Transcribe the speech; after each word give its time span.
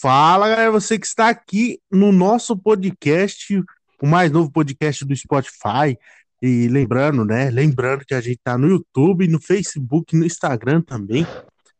Fala, 0.00 0.48
galera, 0.48 0.70
você 0.70 0.98
que 0.98 1.06
está 1.06 1.28
aqui 1.28 1.78
no 1.92 2.10
nosso 2.10 2.56
podcast, 2.56 3.62
o 4.00 4.06
mais 4.06 4.30
novo 4.30 4.50
podcast 4.50 5.04
do 5.04 5.14
Spotify. 5.14 5.94
E 6.40 6.68
lembrando, 6.68 7.22
né? 7.22 7.50
Lembrando 7.50 8.06
que 8.06 8.14
a 8.14 8.20
gente 8.22 8.40
tá 8.42 8.56
no 8.56 8.66
YouTube, 8.66 9.28
no 9.28 9.38
Facebook, 9.38 10.16
no 10.16 10.24
Instagram 10.24 10.80
também. 10.80 11.26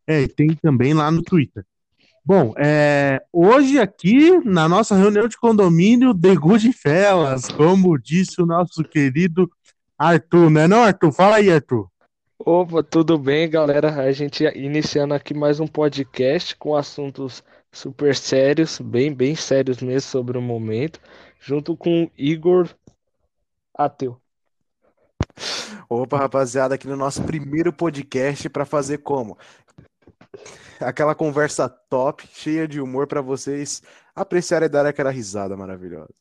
É, 0.05 0.27
tem 0.27 0.55
também 0.61 0.93
lá 0.93 1.09
no 1.09 1.23
Twitter. 1.23 1.65
Bom, 2.23 2.53
é, 2.59 3.23
hoje 3.33 3.79
aqui 3.79 4.37
na 4.45 4.69
nossa 4.69 4.95
reunião 4.95 5.27
de 5.27 5.35
condomínio, 5.35 6.13
The 6.13 6.35
Good 6.35 6.73
Fellas, 6.73 7.47
como 7.47 7.97
disse 7.97 8.39
o 8.39 8.45
nosso 8.45 8.83
querido 8.83 9.49
Arthur, 9.97 10.51
né 10.51 10.67
não, 10.67 10.83
Arthur? 10.83 11.11
Fala 11.11 11.37
aí, 11.37 11.51
Arthur. 11.51 11.87
Opa, 12.37 12.83
tudo 12.83 13.17
bem, 13.17 13.49
galera? 13.49 13.95
A 13.95 14.11
gente 14.11 14.43
iniciando 14.55 15.15
aqui 15.15 15.33
mais 15.33 15.59
um 15.59 15.65
podcast 15.65 16.55
com 16.55 16.75
assuntos 16.75 17.43
super 17.71 18.15
sérios, 18.15 18.79
bem, 18.79 19.13
bem 19.13 19.35
sérios 19.35 19.81
mesmo 19.81 20.09
sobre 20.09 20.37
o 20.37 20.41
momento, 20.41 20.99
junto 21.39 21.75
com 21.77 22.09
Igor 22.17 22.69
Ateu. 23.73 24.19
Opa, 25.89 26.17
rapaziada, 26.17 26.75
aqui 26.75 26.87
no 26.87 26.95
nosso 26.95 27.23
primeiro 27.23 27.71
podcast 27.71 28.49
para 28.49 28.65
fazer 28.65 28.99
como? 28.99 29.37
Aquela 30.79 31.15
conversa 31.15 31.69
top, 31.69 32.27
cheia 32.33 32.67
de 32.67 32.81
humor 32.81 33.07
para 33.07 33.21
vocês 33.21 33.81
apreciarem 34.15 34.67
e 34.67 34.69
dar 34.69 34.85
aquela 34.85 35.11
risada 35.11 35.55
maravilhosa. 35.55 36.13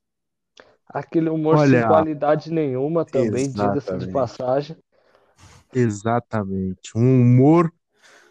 Aquele 0.87 1.30
humor 1.30 1.56
Olha, 1.56 1.80
sem 1.80 1.89
qualidade 1.89 2.53
nenhuma 2.53 3.05
também, 3.05 3.51
diga-se 3.51 3.97
de 3.97 4.11
passagem. 4.11 4.77
Exatamente, 5.73 6.91
um 6.97 7.20
humor 7.20 7.73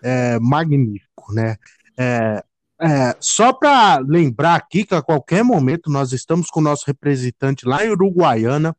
é, 0.01 0.37
magnífico, 0.39 1.33
né? 1.33 1.55
É, 1.97 2.43
é, 2.81 3.15
só 3.19 3.51
para 3.51 3.99
lembrar 3.99 4.55
aqui 4.55 4.85
que 4.85 4.95
a 4.95 5.01
qualquer 5.01 5.43
momento 5.43 5.89
nós 5.89 6.13
estamos 6.13 6.47
com 6.47 6.61
o 6.61 6.63
nosso 6.63 6.85
representante 6.87 7.65
lá 7.65 7.85
em 7.85 7.89
Uruguaiana, 7.89 8.75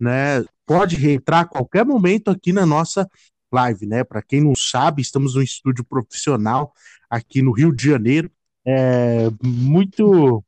né? 0.00 0.44
Pode 0.66 1.08
entrar 1.08 1.40
a 1.40 1.44
qualquer 1.46 1.84
momento 1.84 2.28
aqui 2.28 2.52
na 2.52 2.66
nossa 2.66 3.08
live, 3.52 3.86
né? 3.86 4.02
Para 4.02 4.20
quem 4.20 4.40
não 4.40 4.54
sabe, 4.56 5.00
estamos 5.00 5.36
num 5.36 5.42
estúdio 5.42 5.84
profissional 5.84 6.72
aqui 7.08 7.40
no 7.40 7.52
Rio 7.52 7.72
de 7.74 7.84
Janeiro, 7.88 8.30
é 8.66 9.30
muito 9.42 10.44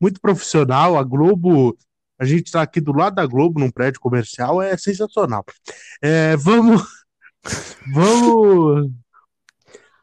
muito 0.00 0.20
profissional. 0.20 0.98
A 0.98 1.04
Globo, 1.04 1.76
a 2.18 2.24
gente 2.24 2.46
está 2.46 2.62
aqui 2.62 2.80
do 2.80 2.92
lado 2.92 3.14
da 3.14 3.26
Globo, 3.26 3.60
num 3.60 3.70
prédio 3.70 4.00
comercial, 4.00 4.60
é 4.60 4.76
sensacional. 4.76 5.44
É, 6.02 6.36
vamos 6.36 6.82
vamos 7.94 8.90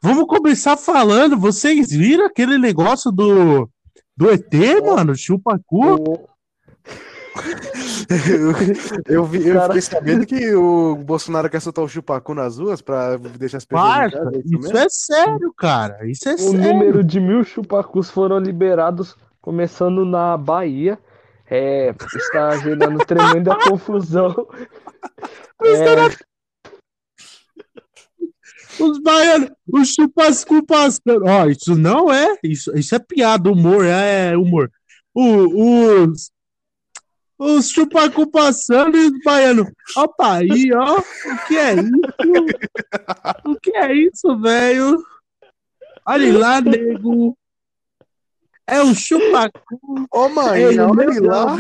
Vamos 0.02 0.26
começar 0.26 0.76
falando. 0.78 1.38
Vocês 1.38 1.92
viram 1.92 2.26
aquele 2.26 2.58
negócio 2.58 3.12
do, 3.12 3.70
do 4.18 4.30
ET, 4.32 4.52
mano? 4.84 5.16
Chupacu? 5.16 6.28
eu, 8.28 8.52
eu, 9.08 9.26
vi, 9.26 9.48
eu 9.48 9.62
fiquei 9.62 9.82
sabendo 9.82 10.26
que 10.26 10.54
o 10.56 10.96
Bolsonaro 10.96 11.50
quer 11.50 11.62
soltar 11.62 11.86
o 11.86 11.88
chupacu 11.88 12.34
nas 12.34 12.58
ruas 12.58 12.82
pra 12.82 13.16
deixar 13.18 13.58
as 13.58 13.66
pessoas. 13.66 14.12
Casa, 14.12 14.32
é 14.34 14.40
isso, 14.40 14.60
isso 14.60 14.78
é 14.78 14.90
sério, 14.90 15.54
cara. 15.56 16.06
Isso 16.08 16.28
é 16.28 16.34
o 16.34 16.38
sério. 16.38 16.60
O 16.60 16.64
número 16.64 17.04
de 17.04 17.20
mil 17.20 17.44
chupacus 17.44 18.10
foram 18.10 18.40
liberados 18.40 19.16
começando 19.40 20.04
na 20.04 20.36
Bahia. 20.36 20.98
É, 21.48 21.94
está 22.16 22.58
gerando 22.58 23.06
tremenda 23.06 23.56
confusão. 23.68 24.48
É, 25.62 26.31
os 28.80 29.00
baianos, 29.00 29.50
os 29.68 29.90
chupascu 29.90 30.66
passando. 30.66 31.26
Ó, 31.26 31.48
isso 31.48 31.76
não 31.76 32.12
é. 32.12 32.38
Isso, 32.44 32.76
isso 32.78 32.96
é 32.96 33.00
piada, 33.00 33.52
humor, 33.52 33.86
é 33.86 34.36
humor. 34.36 34.72
O, 35.14 36.04
os, 36.04 36.32
os 37.38 37.70
chupacu 37.70 38.30
passando 38.30 38.98
e 38.98 39.08
os 39.08 39.24
baianos. 39.24 39.68
Opa, 39.98 40.38
aí, 40.38 40.72
ó. 40.74 41.00
O 41.00 41.48
que 41.48 41.58
é 41.58 41.74
isso? 41.74 41.92
O 43.46 43.56
que 43.60 43.76
é 43.76 43.94
isso, 43.94 44.40
velho? 44.40 45.04
Olha 46.06 46.38
lá, 46.38 46.62
nego. 46.62 47.38
É 48.68 48.82
um 48.82 48.94
chupacu. 48.94 50.08
Ô, 50.12 50.30
mãe, 50.30 50.80
olha 50.80 51.22
lá. 51.22 51.58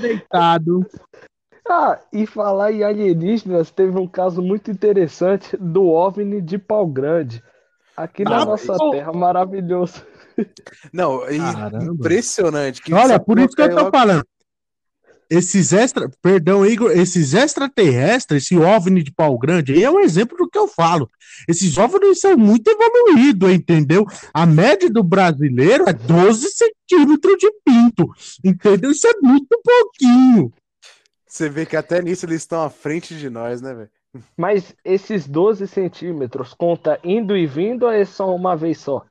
Deitado. 0.00 0.86
Ah, 1.72 2.00
e 2.12 2.26
falar 2.26 2.72
em 2.72 2.82
alienígenas, 2.82 3.70
teve 3.70 3.96
um 3.96 4.06
caso 4.06 4.42
muito 4.42 4.72
interessante 4.72 5.56
do 5.56 5.86
OVNI 5.86 6.42
de 6.42 6.58
Pau 6.58 6.84
Grande. 6.84 7.40
Aqui 7.96 8.24
na 8.24 8.42
ah, 8.42 8.44
nossa 8.44 8.76
terra, 8.90 9.12
maravilhoso. 9.12 10.04
Não, 10.92 11.20
Caramba. 11.20 11.92
impressionante. 11.92 12.82
Que 12.82 12.92
Olha, 12.92 13.20
por 13.20 13.38
isso 13.38 13.54
que 13.54 13.62
eu 13.62 13.72
tô 13.72 13.88
falando. 13.88 14.24
Esses 15.30 15.72
extra, 15.72 16.10
perdão, 16.20 16.66
Igor, 16.66 16.90
esses 16.90 17.34
extraterrestres, 17.34 18.42
esse 18.42 18.58
OVNI 18.58 19.04
de 19.04 19.12
pau 19.12 19.38
grande, 19.38 19.72
aí 19.72 19.84
é 19.84 19.90
um 19.90 20.00
exemplo 20.00 20.36
do 20.36 20.48
que 20.48 20.58
eu 20.58 20.66
falo. 20.66 21.08
Esses 21.46 21.78
OVNIs 21.78 22.18
são 22.18 22.36
muito 22.36 22.68
evoluídos, 22.68 23.52
entendeu? 23.52 24.04
A 24.34 24.44
média 24.44 24.90
do 24.90 25.04
brasileiro 25.04 25.88
é 25.88 25.92
12 25.92 26.48
centímetros 26.50 27.36
de 27.38 27.48
pinto, 27.64 28.10
entendeu? 28.44 28.90
Isso 28.90 29.06
é 29.06 29.12
muito 29.22 29.56
pouquinho. 29.62 30.52
Você 31.30 31.48
vê 31.48 31.64
que 31.64 31.76
até 31.76 32.02
nisso 32.02 32.26
eles 32.26 32.42
estão 32.42 32.60
à 32.60 32.68
frente 32.68 33.16
de 33.16 33.30
nós, 33.30 33.62
né, 33.62 33.72
velho? 33.72 33.90
Mas 34.36 34.74
esses 34.84 35.28
12 35.28 35.68
centímetros 35.68 36.52
conta 36.52 36.98
indo 37.04 37.36
e 37.36 37.46
vindo 37.46 37.84
ou 37.84 37.92
é 37.92 38.04
só 38.04 38.34
uma 38.34 38.56
vez 38.56 38.78
só? 38.78 39.06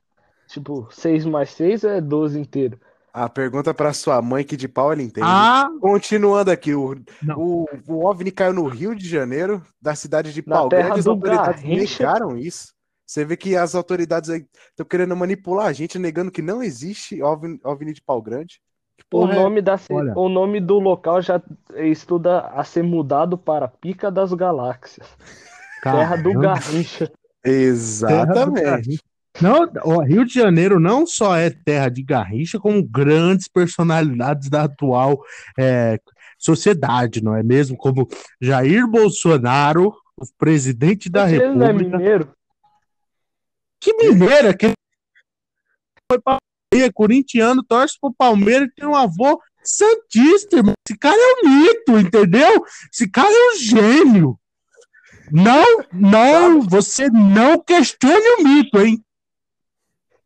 Tipo, 0.46 0.86
6 0.90 1.24
mais 1.24 1.48
6 1.50 1.84
é 1.84 2.00
12 2.00 2.38
inteiro. 2.38 2.78
A 3.12 3.26
pergunta 3.28 3.72
para 3.72 3.94
sua 3.94 4.20
mãe 4.20 4.44
que 4.44 4.56
de 4.56 4.68
pau 4.68 4.92
ela 4.92 5.02
entende. 5.02 5.26
Ah, 5.26 5.68
Continuando 5.80 6.50
aqui, 6.50 6.74
o, 6.74 6.94
o, 7.36 7.66
o 7.88 8.04
OVNI 8.06 8.30
caiu 8.30 8.52
no 8.52 8.66
Rio 8.68 8.94
de 8.94 9.08
Janeiro, 9.08 9.62
da 9.80 9.94
cidade 9.94 10.32
de 10.32 10.42
Pau 10.42 10.68
Grande, 10.68 11.00
as 11.00 11.06
autoridades 11.06 11.62
Garrincha. 11.62 12.04
negaram 12.04 12.36
isso. 12.36 12.74
Você 13.06 13.24
vê 13.24 13.36
que 13.36 13.56
as 13.56 13.74
autoridades 13.74 14.28
estão 14.28 14.86
querendo 14.86 15.16
manipular 15.16 15.66
a 15.66 15.72
gente, 15.72 15.98
negando 15.98 16.30
que 16.30 16.42
não 16.42 16.62
existe 16.62 17.20
OVNI, 17.22 17.58
OVNI 17.64 17.94
de 17.94 18.02
Pau 18.02 18.20
Grande. 18.20 18.60
O 19.12 19.26
nome, 19.26 19.60
da, 19.60 19.78
o 20.14 20.28
nome 20.28 20.60
do 20.60 20.78
local 20.78 21.20
já 21.20 21.42
estuda 21.76 22.40
a 22.40 22.62
ser 22.64 22.82
mudado 22.82 23.36
para 23.36 23.68
Pica 23.68 24.10
das 24.10 24.32
Galáxias. 24.32 25.08
Caramba. 25.82 26.00
Terra 26.00 26.16
do 26.16 26.38
Garrincha. 26.38 27.12
Exatamente. 27.44 29.00
Não, 29.40 29.70
o 29.84 30.02
Rio 30.02 30.24
de 30.24 30.34
Janeiro 30.34 30.78
não 30.78 31.06
só 31.06 31.36
é 31.36 31.50
terra 31.50 31.88
de 31.88 32.02
Garrincha, 32.02 32.58
como 32.58 32.82
grandes 32.82 33.48
personalidades 33.48 34.50
da 34.50 34.64
atual 34.64 35.22
é, 35.58 35.98
sociedade, 36.38 37.22
não 37.22 37.34
é 37.34 37.42
mesmo? 37.42 37.76
Como 37.76 38.08
Jair 38.40 38.86
Bolsonaro, 38.86 39.94
o 40.16 40.24
presidente 40.36 41.08
da 41.08 41.24
República. 41.24 41.50
Ele 41.50 41.58
não 41.58 41.66
é 41.66 41.72
mineiro? 41.72 42.32
Que 43.80 43.94
mineiro? 43.94 44.48
É 44.48 44.54
que 44.54 44.72
foi 46.10 46.20
para 46.20 46.38
é 46.72 46.92
corintiano, 46.92 47.62
torce 47.62 47.98
pro 48.00 48.12
Palmeiras 48.12 48.68
e 48.68 48.74
tem 48.74 48.86
um 48.86 48.94
avô 48.94 49.40
santista, 49.62 50.56
irmão. 50.56 50.74
Esse 50.86 50.96
cara 50.98 51.16
é 51.16 51.34
um 51.34 51.50
mito, 51.50 51.98
entendeu? 51.98 52.64
Esse 52.92 53.08
cara 53.10 53.30
é 53.30 53.52
um 53.52 53.58
gênio. 53.58 54.38
Não, 55.30 55.64
não, 55.92 56.60
você 56.60 57.08
não 57.08 57.58
questione 57.58 58.28
o 58.38 58.42
mito, 58.42 58.80
hein? 58.80 59.04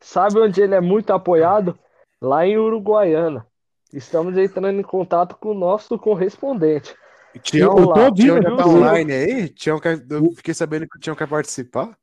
Sabe 0.01 0.39
onde 0.39 0.61
ele 0.61 0.75
é 0.75 0.81
muito 0.81 1.13
apoiado? 1.13 1.79
Lá 2.21 2.47
em 2.47 2.57
Uruguaiana. 2.57 3.47
Estamos 3.93 4.37
entrando 4.37 4.79
em 4.79 4.83
contato 4.83 5.37
com 5.37 5.51
o 5.51 5.55
nosso 5.55 5.99
correspondente. 5.99 6.95
Tião, 7.43 7.75
Tião 8.15 8.43
já 8.43 8.57
tá 8.57 8.67
online 8.67 9.13
aí? 9.13 9.49
Tião, 9.49 9.81
eu 10.11 10.33
fiquei 10.37 10.55
sabendo 10.55 10.87
que 10.89 10.97
o 10.97 11.01
Tião 11.01 11.17
quer 11.17 11.29
participar. 11.29 11.97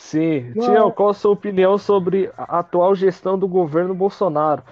Sim. 0.00 0.52
Tião, 0.54 0.90
qual 0.90 1.10
a 1.10 1.14
sua 1.14 1.30
opinião 1.30 1.76
sobre 1.76 2.30
a 2.36 2.60
atual 2.60 2.96
gestão 2.96 3.38
do 3.38 3.46
governo 3.46 3.94
Bolsonaro? 3.94 4.62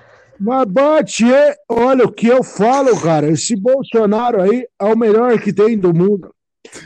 Mas, 0.41 0.65
Bate, 0.67 1.25
olha 1.69 2.07
o 2.07 2.13
que 2.13 2.27
eu 2.27 2.43
falo, 2.43 2.99
cara. 3.01 3.29
Esse 3.29 3.55
Bolsonaro 3.55 4.41
aí 4.41 4.67
é 4.81 4.85
o 4.85 4.97
melhor 4.97 5.39
que 5.39 5.53
tem 5.53 5.79
do 5.79 5.93
mundo. 5.93 6.35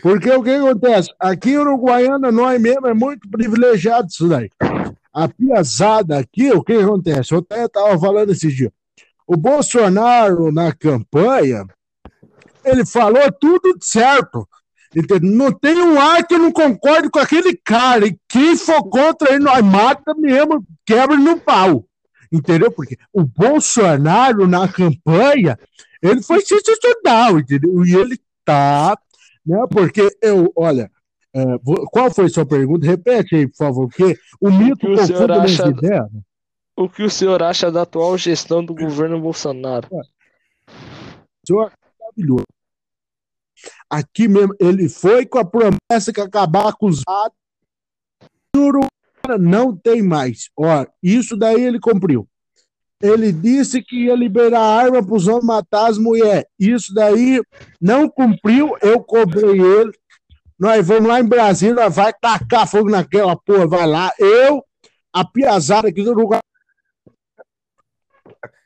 Porque 0.03 0.31
o 0.31 0.43
que 0.43 0.51
acontece? 0.51 1.09
Aqui 1.19 1.51
em 1.51 1.59
Uruguaiana, 1.59 2.33
nós 2.33 2.61
mesmo 2.61 2.87
é 2.87 2.95
muito 2.95 3.29
privilegiado 3.31 4.09
isso 4.09 4.29
daí. 4.29 4.51
A 5.15 5.29
piazada 5.29 6.19
aqui, 6.19 6.51
o 6.51 6.63
que 6.63 6.73
acontece? 6.73 7.33
Eu 7.33 7.39
até 7.39 7.65
estava 7.65 7.99
falando 7.99 8.33
esse 8.33 8.49
dia. 8.49 8.73
O 9.27 9.37
Bolsonaro, 9.37 10.51
na 10.51 10.73
campanha, 10.73 11.65
ele 12.65 12.85
falou 12.85 13.31
tudo 13.41 13.77
certo. 13.81 14.47
Entendeu? 14.95 15.31
Não 15.31 15.53
tem 15.53 15.81
um 15.81 16.01
ar 16.01 16.27
que 16.27 16.35
eu 16.35 16.39
não 16.39 16.53
concorde 16.53 17.11
com 17.11 17.19
aquele 17.19 17.57
cara. 17.57 18.07
E 18.07 18.19
quem 18.29 18.57
for 18.57 18.83
contra 18.89 19.33
ele, 19.33 19.45
nós 19.45 19.63
mata 19.63 20.15
mesmo, 20.15 20.65
quebra 20.85 21.17
no 21.17 21.39
pau. 21.39 21.85
Entendeu? 22.31 22.71
Porque 22.71 22.97
o 23.13 23.25
Bolsonaro, 23.25 24.47
na 24.47 24.69
campanha, 24.69 25.59
ele 26.03 26.23
foi 26.23 26.41
sensacional, 26.41 27.39
entendeu? 27.39 27.85
E 27.85 27.95
ele 27.95 28.19
tá, 28.45 28.99
né? 29.47 29.65
Porque 29.71 30.09
eu, 30.21 30.53
olha, 30.57 30.91
é, 31.35 31.45
qual 31.91 32.11
foi 32.11 32.29
sua 32.29 32.45
pergunta? 32.45 32.87
Repete 32.87 33.37
aí, 33.37 33.47
por 33.47 33.57
favor, 33.57 33.89
porque 33.89 34.19
o 34.41 34.51
mito 34.51 34.87
confunde 34.87 35.33
acha... 35.33 35.69
ideia. 35.69 36.09
O 36.77 36.89
que 36.89 37.03
o 37.03 37.11
senhor 37.11 37.43
acha 37.43 37.71
da 37.71 37.83
atual 37.83 38.17
gestão 38.17 38.65
do 38.65 38.75
governo 38.75 39.21
Bolsonaro? 39.21 39.89
Senhor, 41.47 41.71
maravilhoso. 42.01 42.47
Aqui 43.93 44.27
mesmo, 44.27 44.55
ele 44.59 44.89
foi 44.89 45.27
com 45.27 45.39
a 45.39 45.45
promessa 45.45 46.15
que 46.15 46.21
acabar 46.23 46.73
com 46.73 46.87
os 46.87 47.03
não 49.39 49.77
tem 49.77 50.01
mais. 50.01 50.49
Ó, 50.57 50.87
isso 51.03 51.37
daí 51.37 51.63
ele 51.63 51.79
cumpriu. 51.79 52.27
Ele 53.03 53.31
disse 53.31 53.83
que 53.83 54.07
ia 54.07 54.15
liberar 54.15 54.63
arma 54.63 55.05
para 55.05 55.15
os 55.15 55.29
homens 55.29 55.45
matar 55.45 55.91
as 55.91 55.99
mulheres. 55.99 56.47
Isso 56.59 56.95
daí 56.95 57.43
não 57.79 58.09
cumpriu, 58.09 58.75
eu 58.81 59.05
cobrei 59.05 59.61
ele. 59.61 59.93
Nós 60.59 60.87
vamos 60.87 61.09
lá 61.09 61.21
em 61.21 61.29
Brasília, 61.29 61.91
vai 61.91 62.15
tacar 62.15 62.67
fogo 62.67 62.89
naquela 62.89 63.37
porra, 63.37 63.67
vai 63.67 63.87
lá. 63.87 64.11
Eu, 64.19 64.65
a 65.13 65.23
piazada 65.23 65.89
aqui 65.89 66.03
do 66.03 66.15
lugar. 66.15 66.41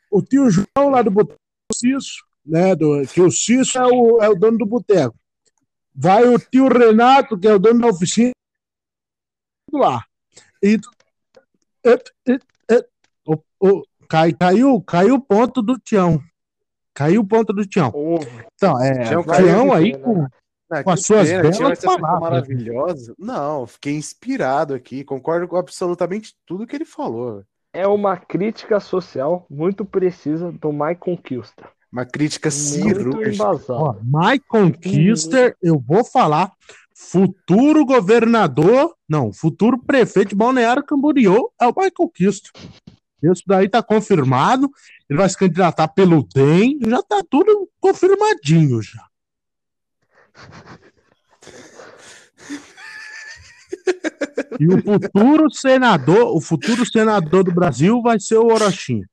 O 0.09 0.23
tio 0.23 0.49
João 0.51 0.91
lá 0.91 1.03
do 1.03 1.11
Cício, 1.75 2.23
né? 2.47 2.75
Do, 2.75 3.03
que 3.07 3.21
o 3.21 3.31
Cício 3.31 3.81
é 3.81 3.87
o, 3.87 4.23
é 4.23 4.29
o 4.29 4.35
dono 4.35 4.59
do 4.59 4.67
boteco. 4.67 5.17
Vai 5.95 6.25
o 6.29 6.39
tio 6.39 6.69
Renato, 6.69 7.39
que 7.39 7.49
é 7.49 7.55
o 7.55 7.59
dono 7.59 7.81
da 7.81 7.89
oficina, 7.89 8.33
lá. 9.73 10.05
E, 10.63 10.79
e, 11.85 12.33
e, 12.33 12.39
e 12.71 12.85
o, 13.27 13.39
o, 13.61 13.83
Cai, 14.09 14.33
caiu, 14.33 14.81
caiu 14.83 15.15
o 15.17 15.21
ponto 15.21 15.61
do 15.61 15.79
Tião. 15.79 16.21
Caiu 16.95 17.21
o 17.21 17.27
ponto 17.27 17.53
do 17.53 17.67
Tião. 17.67 17.93
Então, 18.55 18.81
é, 18.83 19.05
Tião, 19.05 19.23
Tião 19.23 19.73
aí 19.73 19.99
com, 19.99 20.27
ah, 20.71 20.83
com 20.83 20.91
as 20.91 21.05
suas 21.05 21.29
pena, 21.29 21.51
belas 21.51 21.81
palavras. 21.81 22.21
Maravilhosa. 22.21 23.15
Não, 23.19 23.67
fiquei 23.67 23.95
inspirado 23.95 24.75
aqui. 24.75 25.05
Concordo 25.05 25.47
com 25.49 25.57
absolutamente 25.57 26.35
tudo 26.47 26.67
que 26.67 26.75
ele 26.75 26.85
falou. 26.85 27.43
É 27.73 27.87
uma 27.87 28.17
crítica 28.17 28.81
social 28.81 29.45
muito 29.51 29.85
precisa 29.85 30.51
do 30.53 30.73
Michael 30.73 31.19
Kilster. 31.23 31.69
Uma 31.97 32.05
crítica 32.05 32.51
cirúrgica. 32.51 33.47
Michael 34.03 34.73
Kilster, 34.79 35.57
eu 35.63 35.79
vou 35.79 36.05
falar, 36.05 36.53
futuro 36.95 37.87
governador, 37.87 38.95
não, 39.09 39.33
futuro 39.33 39.79
prefeito 39.79 40.29
de 40.29 40.35
Balneário 40.35 40.85
Camboriú 40.85 41.49
é 41.59 41.67
o 41.67 41.75
Michael 41.75 42.11
Kilster. 42.15 42.53
Isso 43.23 43.43
daí 43.47 43.67
tá 43.67 43.83
confirmado. 43.83 44.71
Ele 45.09 45.19
vai 45.19 45.27
se 45.27 45.39
candidatar 45.39 45.89
pelo 45.89 46.23
DEM. 46.23 46.81
Já 46.87 47.03
tá 47.03 47.23
tudo 47.31 47.67
confirmadinho 47.81 48.83
já. 48.83 49.07
E 54.61 54.69
o 54.69 54.83
futuro 54.83 55.51
senador, 55.51 56.37
o 56.37 56.43
futuro 56.43 56.85
senador 56.85 57.43
do 57.43 57.55
Brasil 57.55 58.03
vai 58.03 58.21
ser 58.21 58.37
o 58.37 58.53
Orochinho. 58.53 59.07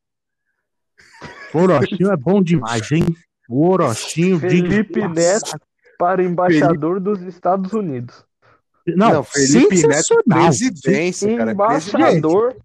O 1.53 1.59
Orochinho 1.59 2.11
é 2.11 2.17
bom 2.17 2.41
demais, 2.41 2.91
hein? 2.91 3.15
O 3.49 3.69
Orochinho. 3.69 4.39
Felipe 4.39 5.01
de... 5.01 5.07
Neto 5.07 5.59
para 5.97 6.23
embaixador 6.23 7.01
Felipe... 7.01 7.21
dos 7.21 7.21
Estados 7.21 7.71
Unidos. 7.73 8.25
Não, 8.87 9.13
Não 9.13 9.23
Felipe 9.23 9.87
Neto 9.87 10.23
presidência, 10.25 11.37
cara. 11.37 11.51
Embaixador 11.51 12.55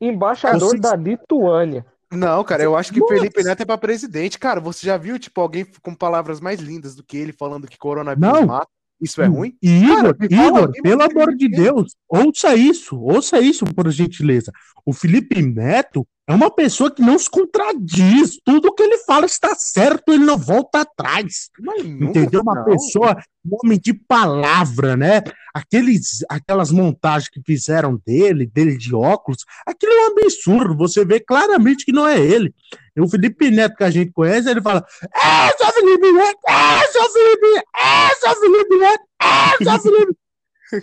Embaixador 0.00 0.80
da 0.80 0.96
Lituânia. 0.96 1.84
Não, 2.10 2.42
cara, 2.42 2.62
eu 2.62 2.76
acho 2.76 2.92
que 2.92 2.98
Nossa. 2.98 3.14
Felipe 3.14 3.42
Neto 3.44 3.60
é 3.60 3.64
pra 3.64 3.78
presidente. 3.78 4.38
Cara, 4.38 4.58
você 4.58 4.86
já 4.86 4.96
viu, 4.96 5.18
tipo, 5.18 5.40
alguém 5.40 5.66
com 5.82 5.94
palavras 5.94 6.40
mais 6.40 6.58
lindas 6.58 6.94
do 6.94 7.04
que 7.04 7.16
ele 7.16 7.32
falando 7.32 7.68
que 7.68 7.78
coronavírus 7.78 8.40
não. 8.40 8.46
mata? 8.46 8.68
Isso 9.00 9.22
é 9.22 9.26
ruim? 9.26 9.56
Igor, 9.62 10.14
cara, 10.14 10.28
Igor, 10.28 10.72
pelo 10.82 11.02
amor 11.02 11.34
de 11.34 11.48
Deus, 11.48 11.94
ouça 12.06 12.54
isso, 12.54 13.00
ouça 13.00 13.40
isso, 13.40 13.64
por 13.64 13.88
gentileza. 13.90 14.52
O 14.84 14.92
Felipe 14.92 15.40
Neto 15.40 16.06
é 16.30 16.34
uma 16.34 16.50
pessoa 16.50 16.92
que 16.92 17.02
não 17.02 17.18
se 17.18 17.28
contradiz. 17.28 18.38
Tudo 18.44 18.72
que 18.72 18.84
ele 18.84 18.98
fala 18.98 19.26
está 19.26 19.52
certo, 19.56 20.12
ele 20.12 20.24
não 20.24 20.38
volta 20.38 20.82
atrás. 20.82 21.50
entendeu? 21.84 22.42
Uma 22.42 22.54
não. 22.54 22.64
pessoa, 22.66 23.16
um 23.44 23.58
homem 23.60 23.80
de 23.80 23.92
palavra, 23.92 24.96
né? 24.96 25.22
Aqueles, 25.52 26.24
aquelas 26.28 26.70
montagens 26.70 27.28
que 27.28 27.42
fizeram 27.44 28.00
dele, 28.06 28.46
dele 28.46 28.78
de 28.78 28.94
óculos, 28.94 29.44
aquilo 29.66 29.92
é 29.92 30.04
um 30.04 30.12
absurdo. 30.12 30.76
Você 30.76 31.04
vê 31.04 31.18
claramente 31.18 31.84
que 31.84 31.90
não 31.90 32.06
é 32.06 32.20
ele. 32.20 32.54
O 32.96 33.08
Felipe 33.08 33.50
Neto 33.50 33.76
que 33.76 33.84
a 33.84 33.90
gente 33.90 34.12
conhece, 34.12 34.48
ele 34.48 34.62
fala: 34.62 34.86
É, 35.12 35.56
sou 35.58 35.72
Felipe 35.72 36.12
Neto, 36.12 36.38
é, 36.46 36.86
sou 36.92 37.10
Felipe 37.10 37.54
Neto, 37.54 37.68
é, 37.76 38.14
sou 38.20 38.40
Felipe 38.40 38.76
Neto, 38.76 39.04
é, 39.20 39.64
sou 39.64 39.80
Felipe. 39.80 40.16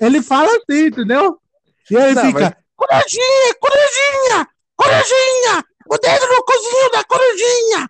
ele 0.01 0.21
fala 0.21 0.49
assim, 0.49 0.87
entendeu? 0.87 1.37
E 1.89 1.97
aí 1.97 2.13
não, 2.13 2.25
fica: 2.25 2.39
mas... 2.41 2.53
Corujinha, 2.75 3.55
corujinha! 3.61 4.56
Corujinha! 4.77 5.63
O 5.89 5.97
dedo 5.97 6.27
no 6.27 6.43
cozinho 6.43 6.91
da 6.93 7.03
corujinha! 7.03 7.89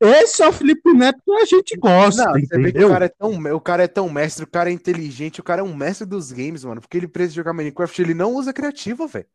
Esse 0.00 0.42
é 0.42 0.48
o 0.48 0.52
Felipe 0.52 0.92
Neto 0.92 1.18
que 1.24 1.32
a 1.32 1.44
gente 1.44 1.76
gosta. 1.76 2.24
Não, 2.24 2.32
você 2.32 2.58
vê 2.58 2.72
que 2.72 2.84
o 2.84 2.88
cara, 2.88 3.04
é 3.06 3.08
tão, 3.08 3.54
o 3.54 3.60
cara 3.60 3.84
é 3.84 3.88
tão 3.88 4.10
mestre, 4.10 4.44
o 4.44 4.48
cara 4.48 4.68
é 4.68 4.72
inteligente, 4.72 5.40
o 5.40 5.44
cara 5.44 5.62
é 5.62 5.64
um 5.64 5.74
mestre 5.74 6.06
dos 6.06 6.32
games, 6.32 6.64
mano. 6.64 6.80
Porque 6.80 6.96
ele 6.98 7.08
precisa 7.08 7.36
jogar 7.36 7.52
Minecraft, 7.52 8.02
ele 8.02 8.14
não 8.14 8.34
usa 8.34 8.52
criativa, 8.52 9.06
velho. 9.06 9.26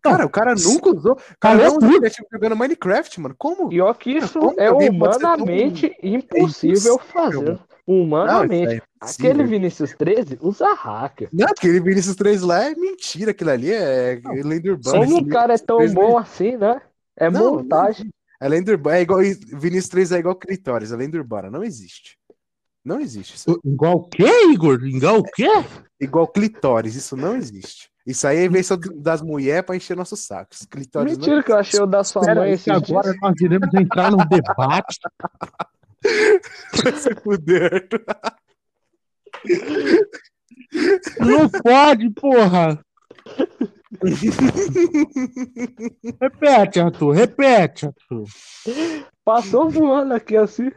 Cara, 0.00 0.26
o 0.26 0.30
cara 0.30 0.54
nunca 0.54 0.90
usou. 0.90 1.12
O 1.12 1.38
cara 1.40 1.56
não 1.56 1.76
usa 1.76 1.98
criativo 1.98 2.28
jogando 2.32 2.56
Minecraft, 2.56 3.20
mano. 3.20 3.34
Como? 3.36 3.68
Ó, 3.82 3.94
que 3.94 4.10
isso 4.12 4.38
Como 4.38 4.60
é 4.60 4.70
humanamente 4.70 5.88
tão... 5.88 6.10
impossível 6.10 6.96
é 6.96 7.12
fazer. 7.12 7.60
Humanamente. 7.88 8.66
Não, 8.66 8.72
é 8.72 8.80
aquele 9.00 9.44
Vinícius 9.44 9.94
13 9.94 10.38
usa 10.42 10.74
hacker. 10.74 11.30
Não, 11.32 11.46
aquele 11.46 11.80
Vinícius 11.80 12.14
13 12.16 12.44
lá 12.44 12.64
é 12.64 12.74
mentira. 12.74 13.30
Aquilo 13.30 13.50
ali 13.50 13.72
é 13.72 14.20
lenda 14.44 14.70
urbana. 14.70 15.06
Como 15.06 15.16
o 15.16 15.28
cara 15.28 15.54
é 15.54 15.58
tão 15.58 15.78
bom 15.94 16.18
assim, 16.18 16.58
né? 16.58 16.82
É 17.16 17.30
não, 17.30 17.56
montagem. 17.56 18.10
É 18.38 18.46
lenda 18.46 18.72
urbana. 18.72 18.98
É 18.98 19.00
igual. 19.00 19.20
Vinícius 19.20 19.88
3 19.88 20.12
é 20.12 20.18
igual 20.18 20.36
Clitóris, 20.36 20.92
é 20.92 20.96
lenda 20.96 21.16
urbana. 21.16 21.50
Não 21.50 21.64
existe. 21.64 22.18
Não 22.84 23.00
existe. 23.00 23.36
Isso. 23.36 23.58
Igual 23.64 23.94
o 23.96 24.04
quê, 24.08 24.28
Igor? 24.52 24.84
Igual 24.84 25.20
o 25.20 25.22
quê? 25.22 25.48
Igual 25.98 26.28
clitóris, 26.28 26.94
isso 26.94 27.16
não 27.16 27.36
existe. 27.36 27.90
Isso 28.06 28.26
aí 28.26 28.38
é 28.38 28.44
invenção 28.44 28.78
das 28.96 29.20
mulheres 29.20 29.64
para 29.66 29.76
encher 29.76 29.96
nossos 29.96 30.20
sacos. 30.20 30.64
Clitóris 30.66 31.16
Mentira 31.16 31.36
não... 31.36 31.42
que 31.42 31.52
eu 31.52 31.56
achei 31.56 31.80
o 31.80 31.86
da 31.86 32.04
sua 32.04 32.20
Espera 32.20 32.40
mãe 32.40 32.52
esse 32.52 32.70
Agora 32.70 33.14
nós 33.20 33.40
iremos 33.40 33.68
entrar 33.74 34.10
num 34.10 34.24
debate. 34.26 34.98
Vai 36.82 36.92
se 36.92 37.14
fuder. 37.16 37.88
Não 41.20 41.48
pode, 41.48 42.10
porra! 42.10 42.80
repete, 46.20 46.80
Arthur, 46.80 47.12
repete, 47.12 47.86
Arthur. 47.86 48.24
Passou 49.24 49.68
voando 49.70 50.14
aqui 50.14 50.36
assim. 50.36 50.70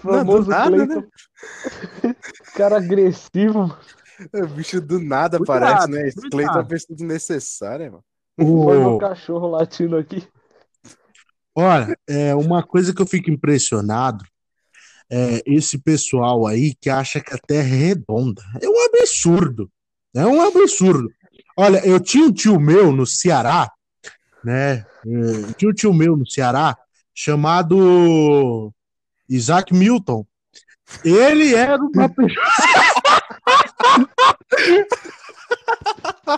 Famoso 0.00 0.48
nada, 0.48 0.70
Cleiton. 0.70 1.00
Né? 1.00 2.14
Cara 2.54 2.76
agressivo. 2.78 3.76
O 4.34 4.46
bicho 4.48 4.80
do 4.80 5.00
nada 5.00 5.38
aparece, 5.38 5.90
né? 5.90 6.08
Esse 6.08 6.28
Cleiton 6.28 6.58
é 6.58 6.64
pessoa 6.64 6.96
desnecessária, 6.96 7.90
mano. 7.90 8.04
Foi 8.36 8.78
meu 8.78 8.98
cachorro 8.98 9.48
latindo 9.48 9.96
aqui. 9.96 10.26
Olha, 11.60 11.98
é 12.06 12.32
uma 12.36 12.62
coisa 12.62 12.94
que 12.94 13.02
eu 13.02 13.06
fico 13.06 13.32
impressionado 13.32 14.24
é 15.10 15.42
esse 15.44 15.76
pessoal 15.76 16.46
aí 16.46 16.72
que 16.80 16.88
acha 16.88 17.20
que 17.20 17.34
a 17.34 17.38
Terra 17.38 17.66
é 17.66 17.78
redonda. 17.88 18.40
É 18.62 18.68
um 18.68 18.84
absurdo. 18.84 19.68
É 20.14 20.24
um 20.24 20.40
absurdo. 20.40 21.10
Olha, 21.56 21.84
eu 21.84 21.98
tinha 21.98 22.26
um 22.26 22.32
tio 22.32 22.60
meu 22.60 22.92
no 22.92 23.04
Ceará, 23.04 23.68
né? 24.44 24.86
Eu 25.04 25.52
tinha 25.54 25.70
um 25.72 25.74
tio 25.74 25.92
meu 25.92 26.16
no 26.16 26.30
Ceará 26.30 26.78
chamado 27.12 28.72
Isaac 29.28 29.74
Milton. 29.74 30.24
Ele 31.04 31.56
era 31.56 31.76
uma 31.76 32.08
pessoa. 32.14 32.46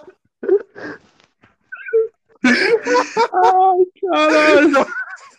Ai, 2.43 3.85
caralho! 4.01 4.87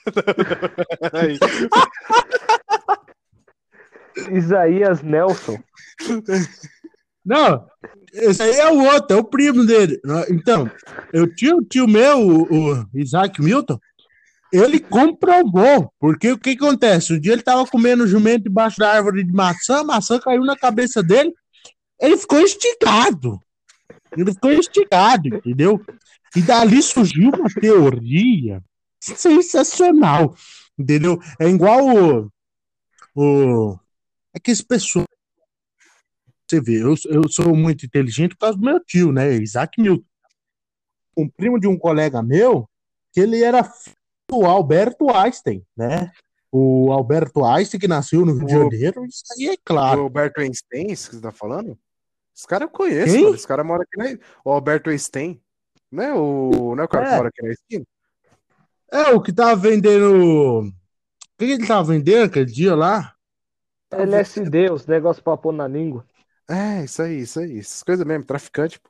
Isaías 4.32 5.02
Nelson. 5.02 5.58
Não, 7.24 7.66
esse 8.14 8.42
aí 8.42 8.56
é 8.56 8.72
o 8.72 8.84
outro, 8.84 9.18
é 9.18 9.20
o 9.20 9.24
primo 9.24 9.66
dele. 9.66 10.00
Então, 10.30 10.70
eu 11.14 11.34
tinha 11.34 11.56
o 11.56 11.64
tio 11.64 11.88
meu, 11.88 12.44
o 12.44 12.86
Isaac 12.94 13.42
Milton, 13.42 13.80
ele 14.52 14.80
comprovou, 14.80 15.94
porque 15.98 16.32
o 16.32 16.38
que 16.38 16.52
acontece? 16.52 17.14
Um 17.14 17.20
dia 17.20 17.32
ele 17.32 17.42
estava 17.42 17.66
comendo 17.66 18.08
jumento 18.08 18.44
debaixo 18.44 18.80
da 18.80 18.92
árvore 18.92 19.24
de 19.24 19.32
maçã, 19.32 19.80
a 19.80 19.84
maçã 19.84 20.20
caiu 20.20 20.44
na 20.44 20.58
cabeça 20.58 21.02
dele, 21.02 21.34
ele 22.00 22.18
ficou 22.18 22.42
esticado. 22.42 23.40
Ele 24.18 24.34
ficou 24.34 24.52
esticado, 24.52 25.30
entendeu? 25.30 25.82
E 26.36 26.42
dali 26.42 26.82
surgiu 26.82 27.30
uma 27.30 27.50
teoria 27.50 28.62
sensacional, 29.02 30.36
entendeu? 30.78 31.20
É 31.40 31.48
igual 31.48 31.80
o. 31.86 32.32
o 33.16 33.80
é 34.34 34.40
que 34.40 34.52
esse 34.52 34.64
pessoal. 34.64 35.06
Você 36.48 36.62
vê, 36.62 36.84
eu, 36.84 36.96
eu 37.06 37.30
sou 37.30 37.56
muito 37.56 37.86
inteligente 37.86 38.36
por 38.36 38.40
causa 38.40 38.58
do 38.58 38.64
meu 38.64 38.80
tio, 38.84 39.12
né? 39.12 39.34
Isaac 39.36 39.82
Newton. 39.82 40.04
um 41.18 41.28
primo 41.28 41.60
de 41.60 41.68
um 41.68 41.78
colega 41.78 42.22
meu, 42.22 42.70
que 43.14 43.22
ele 43.22 43.42
era 43.42 43.62
do 44.30 44.46
Alberto 44.46 45.10
Einstein, 45.10 45.66
né? 45.76 46.12
O 46.52 46.92
Alberto 46.92 47.46
Einstein, 47.46 47.80
que 47.80 47.88
nasceu 47.88 48.26
no 48.26 48.34
Rio 48.34 48.46
de 48.46 48.78
Janeiro, 48.78 49.06
isso 49.06 49.24
aí 49.38 49.48
é 49.48 49.58
claro. 49.64 50.02
O 50.02 50.04
Alberto 50.04 50.42
Einstein, 50.42 50.92
isso 50.92 51.10
que 51.10 51.16
você 51.16 51.22
tá 51.22 51.32
falando? 51.32 51.80
Esse 52.36 52.46
cara 52.46 52.66
eu 52.66 52.70
conheço, 52.70 53.18
mano. 53.18 53.36
Esse 53.36 53.48
cara 53.48 53.64
mora 53.64 53.84
aqui 53.84 53.98
na. 53.98 54.20
O 54.44 54.52
Alberto 54.52 54.90
Einstein. 54.90 55.42
Né? 55.90 56.14
O... 56.14 56.76
Não 56.76 56.84
é 56.84 56.86
o 56.86 56.90
cara 56.90 57.06
é. 57.06 57.10
que 57.10 57.16
mora 57.16 57.30
aqui 57.30 57.42
na 57.44 57.52
esquina? 57.52 57.86
É, 58.92 59.10
o 59.12 59.22
que 59.22 59.32
tava 59.32 59.56
vendendo. 59.56 60.60
O 60.64 60.72
que, 61.38 61.48
que 61.48 61.54
ele 61.54 61.68
tava 61.68 61.84
vendendo 61.84 62.26
aquele 62.26 62.46
dia 62.46 62.76
lá? 62.76 63.16
LSD, 63.92 64.72
os 64.72 64.86
negócios 64.86 65.24
pra 65.24 65.38
pôr 65.38 65.54
na 65.54 65.68
língua. 65.68 66.06
É, 66.50 66.84
isso 66.84 67.02
aí, 67.02 67.22
isso 67.22 67.40
aí. 67.40 67.60
Essas 67.60 67.82
coisas 67.84 68.06
mesmo, 68.06 68.26
traficante, 68.26 68.80
pô. 68.80 68.90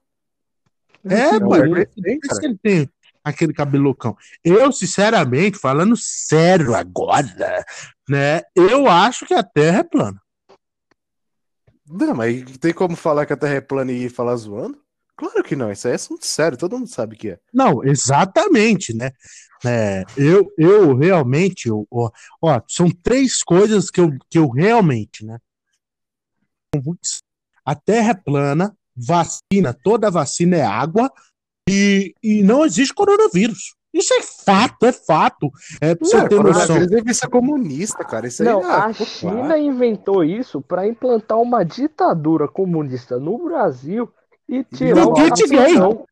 É, 1.05 1.39
mano. 1.39 1.75
Por 1.75 2.07
isso 2.07 2.39
que 2.39 2.45
ele 2.45 2.57
tem 2.57 2.89
aquele 3.23 3.53
cabelucão. 3.53 4.17
Eu, 4.43 4.71
sinceramente, 4.71 5.57
falando 5.57 5.95
sério 5.95 6.75
agora, 6.75 7.63
né? 8.09 8.41
Eu 8.55 8.87
acho 8.87 9.25
que 9.25 9.33
a 9.33 9.43
Terra 9.43 9.79
é 9.79 9.83
plana. 9.83 10.21
Não, 11.87 12.15
mas 12.15 12.57
tem 12.57 12.73
como 12.73 12.95
falar 12.95 13.25
que 13.25 13.33
a 13.33 13.37
Terra 13.37 13.55
é 13.55 13.61
plana 13.61 13.91
e 13.91 14.09
falar 14.09 14.35
zoando? 14.35 14.81
Claro 15.21 15.43
que 15.43 15.55
não, 15.55 15.71
isso 15.71 15.87
aí 15.87 15.91
é 15.91 15.95
assunto 15.97 16.25
sério, 16.25 16.57
todo 16.57 16.79
mundo 16.79 16.89
sabe 16.89 17.15
que 17.15 17.29
é. 17.29 17.39
Não, 17.53 17.83
exatamente, 17.83 18.91
né? 18.91 19.11
É, 19.63 20.03
eu, 20.17 20.51
eu 20.57 20.95
realmente, 20.95 21.69
eu, 21.69 21.87
ó, 21.91 22.09
ó, 22.41 22.59
são 22.67 22.89
três 22.89 23.43
coisas 23.43 23.91
que 23.91 24.01
eu, 24.01 24.09
que 24.27 24.39
eu 24.39 24.49
realmente, 24.49 25.23
né? 25.23 25.37
A 27.63 27.75
Terra 27.75 28.09
é 28.09 28.15
plana, 28.15 28.75
vacina, 28.97 29.77
toda 29.83 30.09
vacina 30.09 30.57
é 30.57 30.63
água 30.63 31.11
e, 31.69 32.15
e 32.23 32.41
não 32.41 32.65
existe 32.65 32.91
coronavírus. 32.91 33.75
Isso 33.93 34.15
é 34.15 34.23
fato, 34.23 34.87
é 34.87 34.91
fato. 34.91 35.51
É 35.79 35.93
pra 35.93 36.07
você 36.07 36.27
ter 36.27 36.41
noção. 36.41 36.77
Isso 37.05 37.25
é 37.25 37.29
comunista, 37.29 38.03
cara. 38.03 38.25
Isso 38.25 38.43
não, 38.43 38.61
é, 38.61 38.73
a 38.73 38.93
China 38.93 39.55
inventou 39.55 40.23
isso 40.23 40.61
para 40.61 40.87
implantar 40.87 41.37
uma 41.39 41.63
ditadura 41.63 42.47
comunista 42.47 43.19
no 43.19 43.37
Brasil 43.37 44.11
e 44.51 44.63
tirar 44.65 45.07
o 45.07 45.13
capitão. 45.13 46.05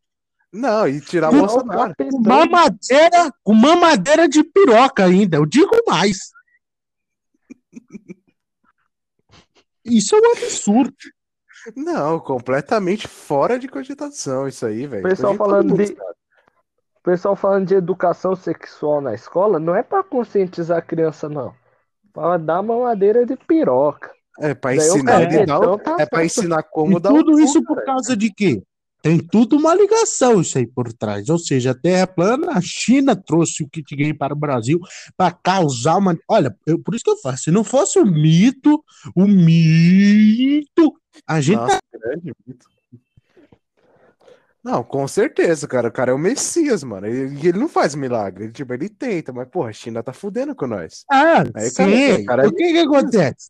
Não, 0.51 0.88
e 0.88 1.01
tirar 1.01 1.29
o 1.29 1.38
Bolsonaro. 1.38 1.93
Uma 2.13 2.46
madeira, 2.46 3.34
uma 3.46 3.75
madeira 3.75 4.27
de 4.27 4.43
piroca 4.43 5.03
ainda, 5.05 5.38
eu 5.38 5.46
digo 5.46 5.75
mais. 5.86 6.31
Isso 9.84 10.15
é 10.15 10.19
um 10.19 10.31
absurdo. 10.31 10.96
Não, 11.75 12.19
completamente 12.19 13.08
fora 13.08 13.60
de 13.60 13.67
cogitação 13.67 14.48
isso 14.48 14.65
aí, 14.65 14.88
velho. 14.88 15.03
Pessoal 15.03 15.36
falando 15.36 15.75
de 15.75 15.98
pessoal 17.03 17.36
falando 17.36 17.67
de 17.67 17.75
educação 17.75 18.36
sexual 18.36 19.01
na 19.01 19.13
escola, 19.13 19.60
não 19.60 19.75
é 19.75 19.84
para 19.84 20.03
conscientizar 20.03 20.77
a 20.77 20.81
criança 20.81 21.27
não. 21.27 21.53
Para 22.13 22.38
dar 22.38 22.62
mamadeira 22.62 23.25
de 23.25 23.36
piroca. 23.36 24.13
É 24.39 24.53
para 24.53 24.75
ensinar, 24.75 25.22
é, 25.22 25.43
então 25.43 25.77
tá 25.77 25.98
é 26.00 26.05
para 26.05 26.25
ensinar 26.25 26.63
como 26.63 26.98
e 26.98 27.01
dar 27.01 27.10
tudo 27.10 27.39
isso 27.39 27.63
por 27.63 27.84
causa 27.84 28.15
de 28.15 28.34
quê? 28.34 28.62
Tem 29.01 29.17
tudo 29.17 29.55
uma 29.55 29.74
ligação 29.74 30.41
isso 30.41 30.58
aí 30.58 30.67
por 30.67 30.91
trás. 30.91 31.29
Ou 31.29 31.39
seja, 31.39 31.72
a 31.72 31.75
Terra 31.75 32.01
é 32.01 32.05
plana, 32.05 32.51
a 32.51 32.62
China 32.62 33.15
trouxe 33.15 33.63
o 33.63 33.69
kit 33.69 33.96
gay 33.96 34.13
para 34.13 34.34
o 34.34 34.38
Brasil 34.38 34.79
para 35.15 35.31
causar 35.31 35.98
uma. 35.98 36.17
Olha, 36.27 36.55
eu, 36.65 36.77
por 36.79 36.96
isso 36.96 37.03
que 37.03 37.12
eu 37.12 37.17
faço. 37.17 37.43
Se 37.43 37.51
não 37.51 37.63
fosse 37.63 37.98
o 37.98 38.05
mito, 38.05 38.84
o 39.15 39.25
mito, 39.25 40.93
a 41.25 41.39
gente. 41.39 41.58
Nossa, 41.58 41.79
tá... 41.91 41.98
grande 41.98 42.34
mito. 42.46 42.67
Não, 44.62 44.84
com 44.84 45.08
certeza, 45.08 45.65
cara. 45.65 45.88
O 45.88 45.91
cara 45.91 46.12
é 46.12 46.13
o 46.13 46.19
Messias, 46.19 46.84
mano. 46.84 47.08
Ele, 47.08 47.48
ele, 47.48 47.58
não 47.58 47.69
faz 47.69 47.96
milagre. 47.96 48.43
Ele, 48.46 48.51
tipo, 48.51 48.74
ele 48.74 48.89
tenta, 48.89 49.31
mas, 49.31 49.48
porra, 49.48 49.69
a 49.69 49.74
China 49.74 50.03
tá 50.03 50.12
fudendo 50.12 50.53
com 50.53 50.67
nós. 50.67 51.05
Ah, 51.10 51.43
aí, 51.55 51.69
sim. 51.69 52.25
Cara, 52.25 52.43
cara, 52.43 52.48
o 52.50 52.53
que 52.53 52.74
que 52.74 52.79
acontece? 52.79 53.50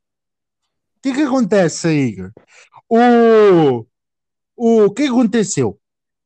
O 1.00 1.02
que 1.02 1.14
que 1.14 1.22
acontece, 1.22 1.90
Igor? 1.90 2.32
O 2.90 3.86
o 4.62 4.92
que 4.92 5.04
aconteceu? 5.04 5.80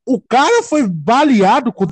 O 0.06 0.20
cara 0.20 0.63
foi 0.63 0.88
baleado 0.88 1.72
com 1.72 1.86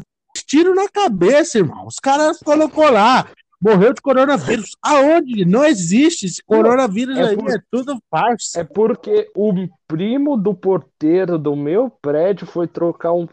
tiro 0.47 0.73
na 0.73 0.89
cabeça, 0.89 1.59
irmão. 1.59 1.85
Os 1.85 1.97
caras 1.97 2.39
colocou 2.39 2.89
lá, 2.89 3.29
morreu 3.61 3.93
de 3.93 4.01
coronavírus. 4.01 4.71
Aonde? 4.81 5.45
Não 5.45 5.63
existe 5.63 6.25
esse 6.25 6.43
coronavírus 6.43 7.15
é 7.17 7.29
aí, 7.29 7.37
por... 7.37 7.51
é 7.51 7.61
tudo 7.69 8.01
farsa. 8.09 8.61
É 8.61 8.63
porque 8.63 9.29
o 9.35 9.53
primo 9.87 10.35
do 10.35 10.55
porteiro 10.55 11.37
do 11.37 11.55
meu 11.55 11.91
prédio 11.91 12.47
foi 12.47 12.67
trocar 12.67 13.13
um 13.13 13.27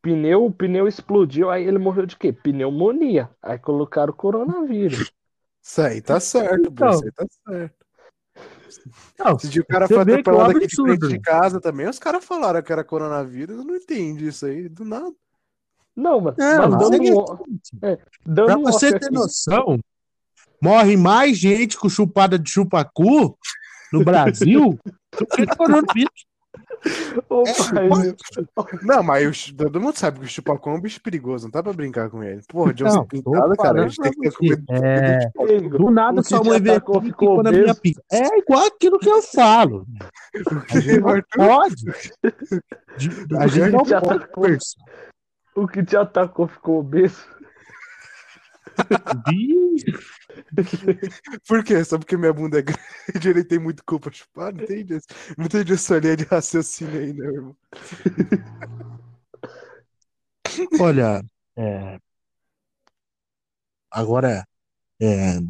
pneu, 0.00 0.46
o 0.46 0.52
pneu 0.52 0.86
explodiu, 0.86 1.50
aí 1.50 1.64
ele 1.64 1.78
morreu 1.78 2.06
de 2.06 2.16
quê? 2.16 2.32
Pneumonia. 2.32 3.28
Aí 3.42 3.58
colocaram 3.58 4.12
coronavírus. 4.12 5.12
Isso 5.60 5.82
aí 5.82 6.00
tá 6.00 6.20
certo, 6.20 6.70
então, 6.70 6.90
isso 6.90 7.04
aí 7.04 7.12
tá 7.12 7.26
certo. 7.44 7.81
Não, 9.18 9.38
Se 9.38 9.60
o 9.60 9.66
cara 9.66 9.88
foi 9.88 9.98
atropelado 9.98 10.56
aqui 10.56 10.66
de 10.66 10.76
frente 10.76 11.08
de 11.08 11.20
casa 11.20 11.60
também, 11.60 11.88
os 11.88 11.98
caras 11.98 12.24
falaram 12.24 12.62
que 12.62 12.72
era 12.72 12.84
coronavírus, 12.84 13.58
eu 13.58 13.64
não 13.64 13.76
entendi 13.76 14.28
isso 14.28 14.46
aí, 14.46 14.68
do 14.68 14.84
nada. 14.84 15.12
Não, 15.94 16.20
mas, 16.20 16.38
é, 16.38 16.58
mas 16.58 16.78
dando, 16.78 17.02
um, 17.02 17.86
é, 17.86 17.98
dando 18.24 18.46
pra 18.46 18.72
você 18.72 18.90
ter 18.90 19.06
aqui. 19.06 19.14
noção, 19.14 19.78
morre 20.60 20.96
mais 20.96 21.36
gente 21.36 21.76
com 21.76 21.88
chupada 21.88 22.38
de 22.38 22.48
chupacu 22.48 23.36
no 23.92 24.02
Brasil 24.02 24.78
do 25.18 25.26
que 25.26 25.46
coronavírus. 25.54 26.26
É, 27.32 28.82
não, 28.82 29.02
mas 29.02 29.52
todo 29.52 29.80
mundo 29.80 29.96
sabe 29.96 30.20
que 30.20 30.26
o 30.26 30.28
chupacu 30.28 30.70
é 30.70 30.72
um 30.72 30.80
bicho 30.80 31.00
perigoso, 31.00 31.44
não 31.44 31.50
dá 31.50 31.62
pra 31.62 31.72
brincar 31.72 32.10
com 32.10 32.22
ele. 32.22 32.42
Porra, 32.48 32.74
de 32.74 32.84
onde 32.84 33.06
pintada, 33.06 33.56
cara, 33.56 33.84
a 33.84 33.88
gente 33.88 34.00
tem 34.00 34.12
que 34.12 34.20
ter 34.20 34.32
comida. 34.32 34.64
É... 34.70 35.30
Do 35.60 35.90
nada 35.90 36.22
sua 36.22 36.42
mãe 36.42 36.60
vê 36.60 36.74
ficou 36.74 37.42
na 37.42 37.50
minha 37.50 37.74
pica. 37.74 38.02
É 38.10 38.38
igual 38.38 38.66
aquilo 38.66 38.98
que 38.98 39.08
eu 39.08 39.22
falo. 39.22 39.86
A 40.72 40.78
gente 40.78 41.00
não 41.00 41.22
pode. 41.34 41.84
A 43.38 43.46
gente 43.46 43.70
não 43.70 43.84
pode 43.84 44.26
conversar. 44.28 44.80
O 45.54 45.68
que 45.68 45.84
te 45.84 45.96
atacou 45.96 46.46
ficou 46.48 46.80
obeso. 46.80 47.26
Por 51.46 51.64
quê? 51.64 51.84
Só 51.84 51.98
porque 51.98 52.16
minha 52.16 52.32
bunda 52.32 52.58
é 52.58 52.62
grande 52.62 53.28
ele 53.28 53.44
tem 53.44 53.58
muito 53.58 53.84
culpa 53.84 54.10
chupar? 54.12 54.52
Não 54.54 54.62
entendi, 54.62 54.98
não 55.36 55.46
entendi 55.46 55.72
essa 55.72 55.98
linha 55.98 56.16
de 56.16 56.24
raciocínio 56.24 57.00
aí, 57.00 57.12
né, 57.12 57.26
irmão? 57.26 57.56
Olha, 60.78 61.22
é... 61.56 61.98
agora, 63.90 64.44
é... 65.00 65.40